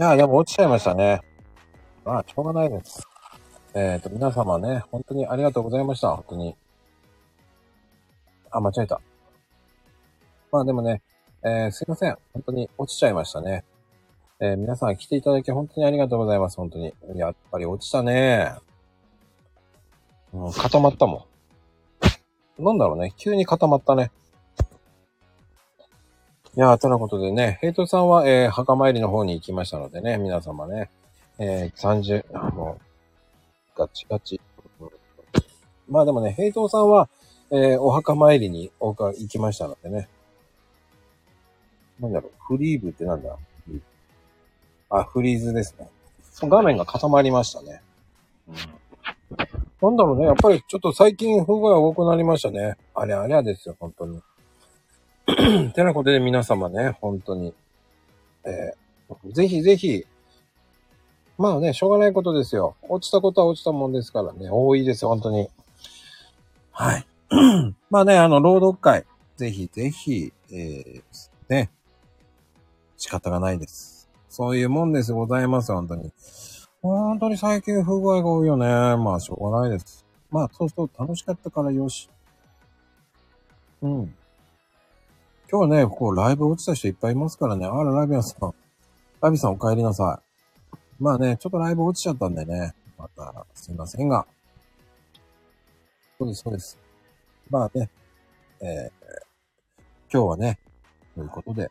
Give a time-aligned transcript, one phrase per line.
[0.00, 1.20] いや、でも落ちちゃいましたね。
[2.06, 3.06] まあ、しょうがないです。
[3.74, 6.16] えっ、と、皆様ね、本当にありがとうございました。
[6.16, 6.56] 本当に。
[8.50, 9.02] あ、間違えた。
[10.50, 11.02] まあでもね、
[11.44, 12.16] えーすいません。
[12.32, 13.62] 本当に落ちちゃいましたね。
[14.40, 16.56] えー皆さん来ていただき本当にありがとうございます。
[16.56, 16.94] 本当に。
[17.16, 18.54] やっぱり落ちたね。
[20.32, 21.26] うん、固まったも
[22.58, 22.64] ん。
[22.64, 23.12] なんだろうね。
[23.18, 24.10] 急に固まったね。
[26.56, 30.90] いやー、とのことでね、ヘイトさんは、えー墓参りの方に行きましたのでね、皆様ね、
[31.38, 32.78] えー、30、あも
[33.76, 34.40] う、ガチガチ。
[34.80, 34.90] うん
[35.88, 37.08] まあでもね、ヘイトさんは、
[37.52, 40.08] えーお墓参りにおか行きましたのでね。
[42.00, 43.36] なんだろう、フリーブってなんだ？
[44.88, 45.88] あ、フリーズですね。
[46.42, 47.80] 画面が固まりましたね。
[48.48, 48.56] うん
[49.80, 52.76] なんだろうね、やっぱりちょっと最近不具合多くなりましたね。
[52.94, 54.20] あれあれゃですよ、本当に。
[55.74, 57.54] てなことで皆様ね、本当に。
[58.44, 58.80] えー
[59.32, 60.06] ぜひぜひ、
[61.38, 62.76] まあね、しょうがないことですよ。
[62.88, 65.48] 落ちたことは落ちたもんですからね、多いですよ、本当に。
[66.70, 67.06] はい。
[67.90, 69.04] まあね、あの、朗読会、
[69.36, 71.02] ぜひぜひ、えー、
[71.48, 71.70] ね、
[72.96, 74.10] 仕方がないです。
[74.28, 76.12] そういうもんですございます、本当に。
[76.82, 78.66] 本当に最近不具合が多いよね。
[78.96, 80.06] まあ、しょうがないです。
[80.30, 82.08] まあ、そうそう、楽しかったからよし。
[83.82, 84.14] うん。
[85.50, 87.66] 今日はね、こう、ライブ落ちた人いっぱいいますからね。
[87.66, 88.54] あら、ラビアさん。
[89.20, 90.22] ラビさんお帰りなさ
[90.70, 90.76] い。
[91.00, 92.72] まあね、ちょっとライブ落ちちゃったんでね。
[92.96, 94.26] また、すいませんが。
[96.18, 96.78] そうです、そうです。
[97.50, 97.90] まあね、
[98.60, 99.00] えー
[100.12, 100.58] 今日はね、
[101.14, 101.68] ということで、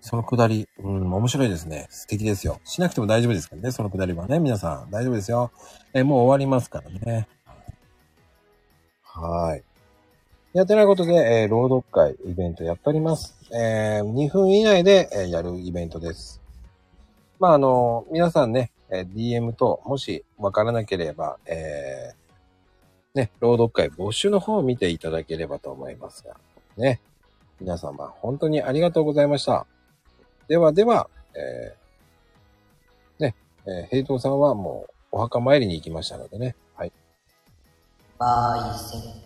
[0.00, 1.86] そのくだり、うん、面白いですね。
[1.90, 2.60] 素敵ですよ。
[2.64, 4.38] しなくても大丈夫ですからね、そのくだりはね。
[4.38, 5.50] 皆さん、大丈夫ですよ。
[5.92, 7.28] えーもう終わりますからね。
[9.02, 9.75] はい。
[10.52, 13.36] やってないことで、えー朗読会、イベントやっております。
[13.52, 16.40] えー2分以内で、えーやるイベントです。
[17.38, 26.36] まあ、あの皆さんね、え DM と、もしわからなければ、えーね、朗読会募集の方を見ていただければと思いますが、
[26.76, 27.00] ね。
[27.60, 29.66] 皆様、本当にありがとうございました。
[30.48, 33.34] ではでは、えーね、
[33.66, 36.56] えー平等さんはもうお墓参りに行きましたのでね。
[36.74, 36.92] はい。
[38.18, 39.25] バイセン。